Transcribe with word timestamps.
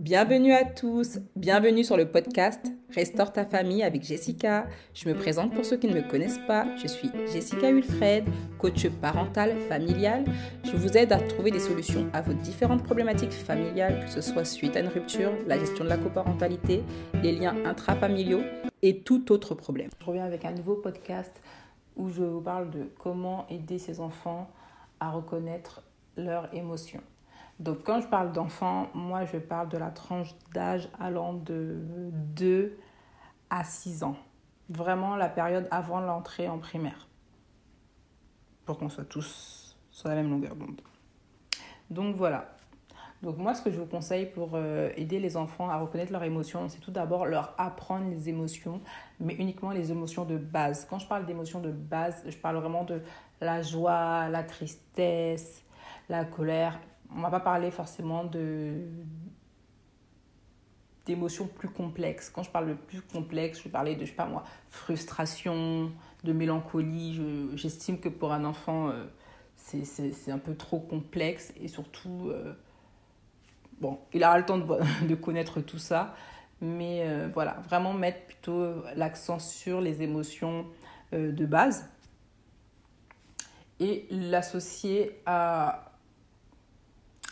Bienvenue 0.00 0.54
à 0.54 0.64
tous, 0.64 1.18
bienvenue 1.36 1.84
sur 1.84 1.98
le 1.98 2.10
podcast 2.10 2.72
Restaure 2.94 3.34
ta 3.34 3.44
famille 3.44 3.82
avec 3.82 4.02
Jessica. 4.02 4.66
Je 4.94 5.06
me 5.06 5.14
présente 5.14 5.52
pour 5.52 5.62
ceux 5.62 5.76
qui 5.76 5.88
ne 5.88 5.94
me 5.94 6.00
connaissent 6.00 6.40
pas, 6.46 6.64
je 6.78 6.86
suis 6.86 7.10
Jessica 7.30 7.70
Wilfred, 7.70 8.24
coach 8.56 8.88
parental 8.88 9.60
familial. 9.68 10.24
Je 10.64 10.74
vous 10.74 10.96
aide 10.96 11.12
à 11.12 11.18
trouver 11.18 11.50
des 11.50 11.60
solutions 11.60 12.08
à 12.14 12.22
vos 12.22 12.32
différentes 12.32 12.82
problématiques 12.82 13.34
familiales, 13.34 14.06
que 14.06 14.10
ce 14.10 14.22
soit 14.22 14.46
suite 14.46 14.74
à 14.74 14.80
une 14.80 14.88
rupture, 14.88 15.32
la 15.46 15.58
gestion 15.58 15.84
de 15.84 15.90
la 15.90 15.98
coparentalité, 15.98 16.82
les 17.22 17.32
liens 17.32 17.54
intrafamiliaux 17.66 18.40
et 18.80 19.00
tout 19.00 19.30
autre 19.30 19.54
problème. 19.54 19.90
Je 20.00 20.06
reviens 20.06 20.24
avec 20.24 20.46
un 20.46 20.52
nouveau 20.52 20.76
podcast 20.76 21.42
où 21.96 22.08
je 22.08 22.22
vous 22.22 22.40
parle 22.40 22.70
de 22.70 22.88
comment 22.98 23.46
aider 23.50 23.78
ses 23.78 24.00
enfants 24.00 24.48
à 24.98 25.10
reconnaître 25.10 25.82
leurs 26.16 26.48
émotions. 26.54 27.02
Donc 27.60 27.82
quand 27.84 28.00
je 28.00 28.06
parle 28.06 28.32
d'enfants, 28.32 28.88
moi 28.94 29.26
je 29.26 29.36
parle 29.36 29.68
de 29.68 29.76
la 29.76 29.90
tranche 29.90 30.34
d'âge 30.54 30.88
allant 30.98 31.34
de 31.34 31.76
2 32.34 32.76
à 33.50 33.64
6 33.64 34.02
ans. 34.02 34.16
Vraiment 34.70 35.14
la 35.14 35.28
période 35.28 35.68
avant 35.70 36.00
l'entrée 36.00 36.48
en 36.48 36.58
primaire. 36.58 37.06
Pour 38.64 38.78
qu'on 38.78 38.88
soit 38.88 39.04
tous 39.04 39.76
sur 39.90 40.08
la 40.08 40.14
même 40.14 40.30
longueur 40.30 40.56
d'onde. 40.56 40.80
Donc 41.90 42.16
voilà. 42.16 42.56
Donc 43.22 43.36
moi 43.36 43.54
ce 43.54 43.60
que 43.60 43.70
je 43.70 43.78
vous 43.78 43.84
conseille 43.84 44.24
pour 44.24 44.52
euh, 44.54 44.90
aider 44.96 45.20
les 45.20 45.36
enfants 45.36 45.68
à 45.68 45.76
reconnaître 45.76 46.12
leurs 46.12 46.24
émotions, 46.24 46.66
c'est 46.70 46.78
tout 46.78 46.90
d'abord 46.90 47.26
leur 47.26 47.54
apprendre 47.58 48.08
les 48.08 48.30
émotions, 48.30 48.80
mais 49.18 49.34
uniquement 49.34 49.72
les 49.72 49.92
émotions 49.92 50.24
de 50.24 50.38
base. 50.38 50.86
Quand 50.88 50.98
je 50.98 51.06
parle 51.06 51.26
d'émotions 51.26 51.60
de 51.60 51.70
base, 51.70 52.22
je 52.26 52.36
parle 52.38 52.56
vraiment 52.56 52.84
de 52.84 53.02
la 53.42 53.60
joie, 53.60 54.30
la 54.30 54.44
tristesse, 54.44 55.62
la 56.08 56.24
colère, 56.24 56.80
on 57.16 57.20
va 57.20 57.30
pas 57.30 57.40
parler 57.40 57.70
forcément 57.70 58.24
de 58.24 58.84
d'émotions 61.06 61.46
plus 61.46 61.68
complexes. 61.68 62.30
Quand 62.30 62.42
je 62.42 62.50
parle 62.50 62.68
de 62.68 62.74
plus 62.74 63.00
complexe, 63.02 63.58
je 63.58 63.64
vais 63.64 63.70
parler 63.70 63.96
de, 63.96 64.04
je 64.04 64.10
sais 64.10 64.16
pas 64.16 64.26
moi, 64.26 64.44
frustration, 64.68 65.90
de 66.24 66.32
mélancolie. 66.32 67.20
J'estime 67.54 67.98
que 67.98 68.08
pour 68.08 68.32
un 68.32 68.44
enfant, 68.44 68.90
euh, 68.90 69.04
c'est 69.56 70.30
un 70.30 70.38
peu 70.38 70.54
trop 70.54 70.78
complexe 70.78 71.52
et 71.60 71.68
surtout, 71.68 72.28
euh, 72.28 72.52
bon, 73.80 73.98
il 74.12 74.22
aura 74.22 74.38
le 74.38 74.44
temps 74.44 74.58
de, 74.58 74.66
de 75.06 75.14
connaître 75.14 75.60
tout 75.60 75.78
ça. 75.78 76.14
Mais 76.60 77.04
euh, 77.06 77.28
voilà, 77.32 77.54
vraiment 77.68 77.94
mettre 77.94 78.26
plutôt 78.26 78.84
l'accent 78.94 79.38
sur 79.38 79.80
les 79.80 80.02
émotions 80.02 80.66
de 81.12 81.44
base 81.44 81.88
et 83.80 84.06
l'associer 84.10 85.18
à 85.26 85.89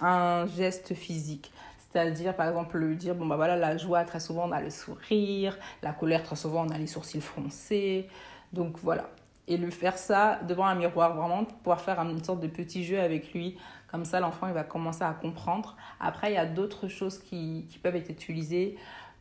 un 0.00 0.46
geste 0.46 0.94
physique. 0.94 1.52
C'est-à-dire, 1.90 2.36
par 2.36 2.48
exemple, 2.48 2.78
lui 2.78 2.96
dire, 2.96 3.14
bon, 3.14 3.26
bah 3.26 3.36
voilà, 3.36 3.56
la 3.56 3.76
joie, 3.76 4.04
très 4.04 4.20
souvent, 4.20 4.48
on 4.48 4.52
a 4.52 4.60
le 4.60 4.70
sourire, 4.70 5.56
la 5.82 5.92
colère, 5.92 6.22
très 6.22 6.36
souvent, 6.36 6.66
on 6.66 6.70
a 6.70 6.78
les 6.78 6.86
sourcils 6.86 7.20
froncés. 7.20 8.08
Donc, 8.52 8.78
voilà. 8.82 9.08
Et 9.46 9.56
lui 9.56 9.72
faire 9.72 9.96
ça 9.96 10.38
devant 10.46 10.66
un 10.66 10.74
miroir, 10.74 11.16
vraiment, 11.16 11.44
pouvoir 11.44 11.80
faire 11.80 11.98
une 12.00 12.22
sorte 12.22 12.40
de 12.40 12.46
petit 12.46 12.84
jeu 12.84 13.00
avec 13.00 13.32
lui. 13.32 13.56
Comme 13.90 14.04
ça, 14.04 14.20
l'enfant, 14.20 14.46
il 14.48 14.52
va 14.52 14.64
commencer 14.64 15.02
à 15.02 15.14
comprendre. 15.14 15.76
Après, 15.98 16.30
il 16.30 16.34
y 16.34 16.38
a 16.38 16.44
d'autres 16.44 16.88
choses 16.88 17.18
qui, 17.18 17.66
qui, 17.70 17.78
peuvent 17.78 17.96
être 17.96 18.10
utilisées, 18.10 18.76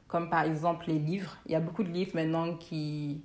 comme 0.09 0.29
par 0.29 0.43
exemple 0.43 0.87
les 0.87 0.99
livres. 0.99 1.37
Il 1.45 1.53
y 1.53 1.55
a 1.55 1.61
beaucoup 1.61 1.83
de 1.83 1.89
livres 1.89 2.11
maintenant 2.15 2.55
qui, 2.55 3.21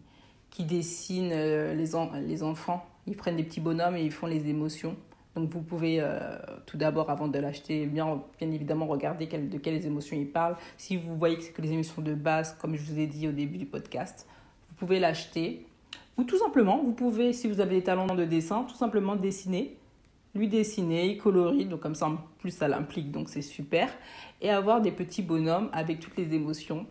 qui 0.50 0.64
dessinent 0.64 1.33
euh, 1.33 1.75
les, 1.75 1.91
les 2.20 2.42
enfants. 2.44 2.87
Ils 3.09 3.16
prennent 3.16 3.37
des 3.37 3.42
petits 3.42 3.61
bonhommes 3.61 3.97
et 3.97 4.05
ils 4.05 4.12
font 4.12 4.28
les 4.28 4.48
émotions. 4.48 4.97
Donc 5.34 5.50
vous 5.50 5.62
pouvez 5.62 5.98
euh, 6.00 6.38
tout 6.66 6.77
d'abord, 6.77 7.11
avant 7.11 7.28
de 7.28 7.38
l'acheter, 7.38 7.86
bien, 7.86 8.22
bien 8.38 8.50
évidemment 8.50 8.86
regarder 8.86 9.27
de 9.27 9.58
quelles 9.58 9.86
émotions 9.86 10.16
il 10.16 10.28
parle. 10.28 10.56
Si 10.77 10.97
vous 10.97 11.16
voyez 11.16 11.36
que 11.36 11.42
c'est 11.42 11.52
que 11.52 11.62
les 11.62 11.72
émotions 11.72 12.02
de 12.02 12.14
base, 12.14 12.56
comme 12.61 12.77
je 12.77 12.83
vous 12.83 12.98
ai 12.98 13.06
dit 13.06 13.27
au 13.28 13.33
début 13.33 13.56
du 13.56 13.66
podcast, 13.66 14.27
vous 14.69 14.75
pouvez 14.77 15.00
l'acheter. 15.00 15.66
Ou 16.19 16.25
tout 16.25 16.36
simplement, 16.36 16.83
vous 16.83 16.92
pouvez, 16.92 17.33
si 17.33 17.48
vous 17.48 17.60
avez 17.60 17.76
des 17.76 17.82
talents 17.82 18.15
de 18.15 18.25
dessin, 18.26 18.65
tout 18.65 18.75
simplement 18.75 19.16
dessiner, 19.16 19.78
lui 20.34 20.48
dessiner, 20.48 21.16
colorer, 21.16 21.65
donc 21.65 21.81
comme 21.81 21.94
ça, 21.94 22.09
en 22.09 22.19
plus 22.38 22.50
ça 22.50 22.69
l'implique, 22.69 23.10
donc 23.10 23.31
c'est 23.31 23.42
super. 23.42 23.88
Et 24.42 24.50
avoir 24.50 24.82
des 24.82 24.92
petits 24.92 25.22
bonhommes 25.22 25.71
avec 25.72 26.00
toutes 26.00 26.16
les 26.19 26.34
émotions. 26.34 26.87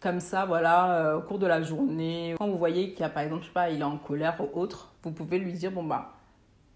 Comme 0.00 0.20
ça, 0.20 0.44
voilà, 0.44 0.98
euh, 0.98 1.18
au 1.18 1.22
cours 1.22 1.38
de 1.38 1.46
la 1.46 1.62
journée, 1.62 2.34
quand 2.38 2.46
vous 2.46 2.58
voyez 2.58 2.90
qu'il 2.90 3.00
y 3.00 3.04
a 3.04 3.08
par 3.08 3.22
exemple, 3.22 3.42
je 3.42 3.46
sais 3.46 3.54
pas, 3.54 3.70
il 3.70 3.80
est 3.80 3.84
en 3.84 3.96
colère 3.96 4.38
ou 4.40 4.58
autre, 4.58 4.92
vous 5.02 5.12
pouvez 5.12 5.38
lui 5.38 5.54
dire, 5.54 5.72
bon 5.72 5.84
bah, 5.84 6.12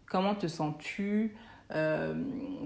comment 0.09 0.35
te 0.35 0.47
sens-tu, 0.47 1.35
euh, 1.73 2.15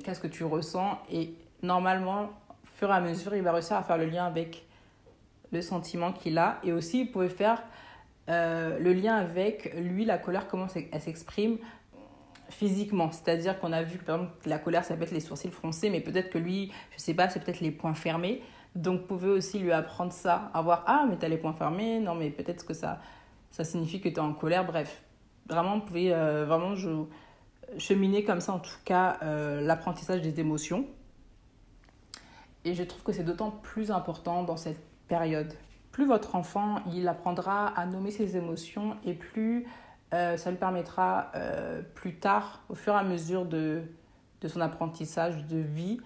qu'est-ce 0.05 0.21
que 0.21 0.27
tu 0.27 0.45
ressens. 0.45 0.99
Et 1.11 1.35
normalement, 1.63 2.25
au 2.25 2.67
fur 2.77 2.91
et 2.91 2.95
à 2.95 3.01
mesure, 3.01 3.35
il 3.35 3.43
va 3.43 3.53
réussir 3.53 3.77
à 3.77 3.83
faire 3.83 3.99
le 3.99 4.07
lien 4.07 4.25
avec 4.25 4.67
le 5.53 5.61
sentiment 5.61 6.13
qu'il 6.13 6.39
a. 6.39 6.59
Et 6.65 6.73
aussi, 6.73 7.05
vous 7.05 7.13
pouvez 7.13 7.29
faire 7.29 7.63
euh, 8.29 8.79
le 8.79 8.93
lien 8.93 9.17
avec 9.17 9.75
lui, 9.77 10.05
la 10.05 10.19
colère, 10.19 10.49
comment 10.49 10.67
elle 10.75 11.01
s'exprime 11.01 11.59
physiquement. 12.49 13.11
C'est-à-dire 13.11 13.59
qu'on 13.59 13.73
a 13.73 13.83
vu 13.83 13.99
que 13.99 14.13
la 14.49 14.59
colère, 14.59 14.85
ça 14.85 14.95
peut 14.95 15.03
être 15.03 15.13
les 15.13 15.21
sourcils 15.21 15.51
froncés, 15.51 15.91
mais 15.91 16.01
peut-être 16.01 16.31
que 16.31 16.39
lui, 16.39 16.71
je 16.91 16.99
sais 16.99 17.15
pas, 17.15 17.29
c'est 17.29 17.41
peut-être 17.41 17.61
les 17.61 17.71
poings 17.71 17.95
fermés. 17.95 18.43
Donc, 18.75 19.07
pouvez 19.07 19.29
aussi 19.29 19.59
lui 19.59 19.73
apprendre 19.73 20.13
ça, 20.13 20.51
avoir 20.55 20.85
Ah, 20.87 21.07
mais 21.09 21.17
tu 21.19 21.25
as 21.25 21.29
les 21.29 21.37
poings 21.37 21.53
fermés, 21.53 21.99
non, 21.99 22.15
mais 22.15 22.31
peut-être 22.31 22.65
que 22.65 22.75
ça, 22.75 23.01
ça 23.51 23.65
signifie 23.65 24.01
que 24.01 24.09
tu 24.09 24.17
es 24.17 24.19
en 24.21 24.33
colère. 24.33 24.67
Bref, 24.67 25.03
vraiment, 25.49 25.79
vous 25.79 25.85
pouvez 25.85 26.13
euh, 26.13 26.45
vraiment, 26.47 26.75
je, 26.75 26.89
cheminer 27.79 28.25
comme 28.25 28.41
ça, 28.41 28.53
en 28.53 28.59
tout 28.59 28.71
cas, 28.85 29.19
euh, 29.23 29.61
l'apprentissage 29.61 30.21
des 30.23 30.41
émotions. 30.41 30.87
Et 32.65 32.75
je 32.75 32.83
trouve 32.83 33.03
que 33.03 33.13
c'est 33.13 33.25
d'autant 33.25 33.51
plus 33.51 33.91
important 33.91 34.43
dans 34.43 34.57
cette 34.57 34.81
période. 35.09 35.53
Plus 35.91 36.07
votre 36.07 36.37
enfant, 36.37 36.77
il 36.93 37.07
apprendra 37.09 37.67
à 37.69 37.87
nommer 37.87 38.11
ses 38.11 38.37
émotions 38.37 38.97
et 39.05 39.15
plus 39.15 39.67
euh, 40.15 40.37
ça 40.37 40.51
lui 40.51 40.59
permettra 40.59 41.33
euh, 41.35 41.83
plus 41.95 42.17
tard, 42.17 42.63
au 42.69 42.75
fur 42.75 42.93
et 42.93 42.99
à 42.99 43.03
mesure 43.03 43.47
de, 43.47 43.83
de 44.43 44.49
son 44.49 44.61
apprentissage 44.61 45.47
de 45.47 45.57
vie, 45.57 46.01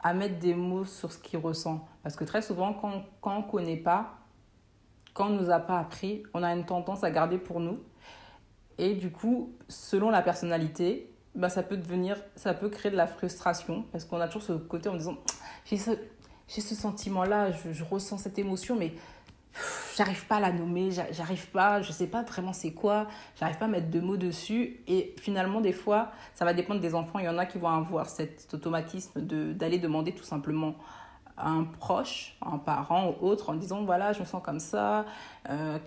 à 0.00 0.14
mettre 0.14 0.38
des 0.38 0.54
mots 0.54 0.84
sur 0.84 1.10
ce 1.12 1.18
qu'il 1.18 1.40
ressent. 1.40 1.86
Parce 2.02 2.14
que 2.14 2.24
très 2.24 2.40
souvent, 2.40 2.72
quand, 2.72 3.04
quand 3.20 3.36
on 3.36 3.46
ne 3.46 3.50
connaît 3.50 3.76
pas, 3.76 4.14
quand 5.12 5.26
on 5.26 5.30
ne 5.30 5.40
nous 5.40 5.50
a 5.50 5.58
pas 5.58 5.80
appris, 5.80 6.22
on 6.34 6.44
a 6.44 6.54
une 6.54 6.64
tendance 6.64 7.02
à 7.02 7.10
garder 7.10 7.38
pour 7.38 7.58
nous. 7.58 7.80
Et 8.78 8.94
du 8.94 9.10
coup, 9.10 9.52
selon 9.68 10.10
la 10.10 10.22
personnalité, 10.22 11.12
bah, 11.34 11.48
ça 11.48 11.62
peut 11.62 11.76
devenir, 11.76 12.16
ça 12.36 12.54
peut 12.54 12.68
créer 12.68 12.90
de 12.90 12.96
la 12.96 13.06
frustration 13.06 13.84
parce 13.92 14.04
qu'on 14.04 14.20
a 14.20 14.26
toujours 14.26 14.42
ce 14.42 14.52
côté 14.52 14.88
en 14.88 14.96
disant 14.96 15.16
j'ai 15.66 15.76
ce, 15.76 15.92
ce 16.48 16.74
sentiment-là, 16.74 17.50
je, 17.52 17.84
ressens 17.84 18.18
cette 18.18 18.38
émotion, 18.38 18.76
mais 18.76 18.94
j'arrive 19.96 20.26
pas 20.26 20.36
à 20.36 20.40
la 20.40 20.52
nommer, 20.52 20.90
j'arrive 20.90 21.50
pas, 21.50 21.82
je 21.82 21.92
sais 21.92 22.06
pas 22.06 22.22
vraiment 22.22 22.52
c'est 22.52 22.72
quoi, 22.72 23.06
j'arrive 23.38 23.58
pas 23.58 23.66
à 23.66 23.68
mettre 23.68 23.90
de 23.90 24.00
mots 24.00 24.16
dessus. 24.16 24.80
Et 24.86 25.14
finalement, 25.20 25.60
des 25.60 25.72
fois, 25.72 26.12
ça 26.34 26.44
va 26.44 26.54
dépendre 26.54 26.80
des 26.80 26.94
enfants. 26.94 27.18
Il 27.18 27.26
y 27.26 27.28
en 27.28 27.38
a 27.38 27.46
qui 27.46 27.58
vont 27.58 27.68
avoir 27.68 28.08
cet 28.08 28.52
automatisme 28.54 29.20
d'aller 29.20 29.78
demander 29.78 30.12
tout 30.12 30.24
simplement 30.24 30.76
à 31.36 31.50
un 31.50 31.64
proche, 31.64 32.36
un 32.44 32.58
parent 32.58 33.14
ou 33.20 33.26
autre, 33.26 33.50
en 33.50 33.54
disant 33.54 33.84
voilà, 33.84 34.12
je 34.12 34.20
me 34.20 34.24
sens 34.24 34.42
comme 34.42 34.60
ça, 34.60 35.04
euh, 35.50 35.78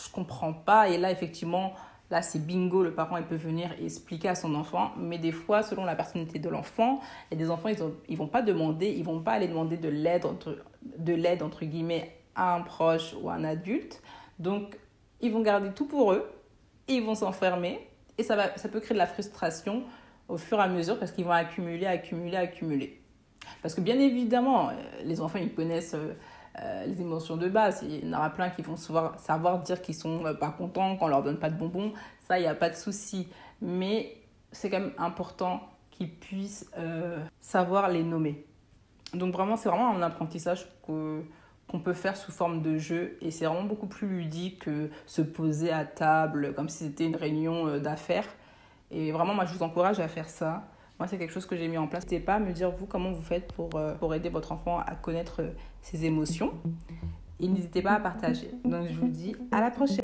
je 0.00 0.08
comprends 0.10 0.52
pas. 0.52 0.88
Et 0.88 0.98
là, 0.98 1.10
effectivement, 1.10 1.74
Là, 2.10 2.22
c'est 2.22 2.44
bingo, 2.44 2.82
le 2.82 2.92
parent 2.92 3.16
il 3.18 3.24
peut 3.24 3.36
venir 3.36 3.72
expliquer 3.80 4.28
à 4.28 4.34
son 4.34 4.54
enfant, 4.56 4.90
mais 4.96 5.18
des 5.18 5.30
fois, 5.30 5.62
selon 5.62 5.84
la 5.84 5.94
personnalité 5.94 6.40
de 6.40 6.48
l'enfant, 6.48 7.00
et 7.30 7.36
des 7.36 7.50
enfants, 7.50 7.68
ils 7.68 8.12
ne 8.12 8.16
vont 8.16 8.26
pas 8.26 8.42
demander, 8.42 8.88
ils 8.88 9.04
vont 9.04 9.20
pas 9.20 9.32
aller 9.32 9.46
demander 9.46 9.76
de 9.76 9.88
l'aide, 9.88 10.26
entre, 10.26 10.58
de 10.82 11.44
entre 11.44 11.64
guillemets, 11.64 12.16
à 12.34 12.56
un 12.56 12.62
proche 12.62 13.14
ou 13.20 13.30
à 13.30 13.34
un 13.34 13.44
adulte. 13.44 14.02
Donc, 14.40 14.76
ils 15.20 15.30
vont 15.30 15.42
garder 15.42 15.70
tout 15.72 15.86
pour 15.86 16.12
eux, 16.12 16.28
et 16.88 16.94
ils 16.94 17.04
vont 17.04 17.14
s'enfermer, 17.14 17.86
et 18.18 18.24
ça, 18.24 18.34
va, 18.34 18.56
ça 18.58 18.68
peut 18.68 18.80
créer 18.80 18.94
de 18.94 18.98
la 18.98 19.06
frustration 19.06 19.84
au 20.28 20.36
fur 20.36 20.58
et 20.58 20.62
à 20.62 20.68
mesure 20.68 20.98
parce 20.98 21.12
qu'ils 21.12 21.24
vont 21.24 21.30
accumuler, 21.32 21.86
accumuler, 21.86 22.36
accumuler. 22.36 23.00
Parce 23.62 23.74
que 23.74 23.80
bien 23.80 23.98
évidemment, 23.98 24.68
euh, 24.68 24.72
les 25.04 25.20
enfants, 25.20 25.38
ils 25.40 25.54
connaissent 25.54 25.94
euh, 26.58 26.84
les 26.86 27.00
émotions 27.00 27.36
de 27.36 27.48
base. 27.48 27.84
Il 27.84 28.08
y 28.08 28.14
en 28.14 28.18
aura 28.18 28.30
plein 28.30 28.50
qui 28.50 28.62
vont 28.62 28.76
savoir, 28.76 29.58
dire 29.60 29.80
qu'ils 29.80 29.94
sont 29.94 30.26
euh, 30.26 30.34
pas 30.34 30.50
contents 30.50 30.96
quand 30.96 31.06
on 31.06 31.08
leur 31.08 31.22
donne 31.22 31.38
pas 31.38 31.48
de 31.48 31.56
bonbons. 31.56 31.92
Ça, 32.26 32.38
il 32.38 32.42
n'y 32.42 32.48
a 32.48 32.54
pas 32.54 32.70
de 32.70 32.74
souci. 32.74 33.28
Mais 33.60 34.16
c'est 34.50 34.68
quand 34.68 34.80
même 34.80 34.92
important 34.98 35.60
qu'ils 35.90 36.10
puissent 36.10 36.68
euh, 36.76 37.18
savoir 37.40 37.88
les 37.88 38.02
nommer. 38.02 38.44
Donc 39.14 39.32
vraiment, 39.32 39.56
c'est 39.56 39.68
vraiment 39.68 39.94
un 39.94 40.02
apprentissage 40.02 40.66
qu'on 40.82 41.80
peut 41.82 41.92
faire 41.92 42.16
sous 42.16 42.32
forme 42.32 42.62
de 42.62 42.78
jeu 42.78 43.16
et 43.20 43.30
c'est 43.30 43.44
vraiment 43.44 43.64
beaucoup 43.64 43.86
plus 43.86 44.08
ludique 44.08 44.64
que 44.64 44.90
se 45.06 45.22
poser 45.22 45.72
à 45.72 45.84
table 45.84 46.54
comme 46.54 46.68
si 46.68 46.84
c'était 46.84 47.06
une 47.06 47.16
réunion 47.16 47.78
d'affaires. 47.78 48.26
Et 48.90 49.12
vraiment, 49.12 49.34
moi, 49.34 49.44
je 49.44 49.54
vous 49.54 49.62
encourage 49.62 50.00
à 50.00 50.08
faire 50.08 50.28
ça. 50.28 50.64
Moi, 51.00 51.08
c'est 51.08 51.16
quelque 51.16 51.32
chose 51.32 51.46
que 51.46 51.56
j'ai 51.56 51.66
mis 51.66 51.78
en 51.78 51.86
place. 51.86 52.04
N'hésitez 52.04 52.20
pas 52.20 52.34
à 52.34 52.38
me 52.38 52.52
dire, 52.52 52.70
vous, 52.70 52.84
comment 52.84 53.10
vous 53.10 53.22
faites 53.22 53.50
pour, 53.54 53.70
euh, 53.74 53.94
pour 53.94 54.14
aider 54.14 54.28
votre 54.28 54.52
enfant 54.52 54.80
à 54.80 54.94
connaître 54.94 55.40
euh, 55.40 55.48
ses 55.80 56.04
émotions. 56.04 56.52
Et 57.40 57.48
n'hésitez 57.48 57.80
pas 57.80 57.92
à 57.92 58.00
partager. 58.00 58.50
Donc, 58.66 58.86
je 58.86 59.00
vous 59.00 59.08
dis 59.08 59.34
à 59.50 59.62
la 59.62 59.70
prochaine. 59.70 59.99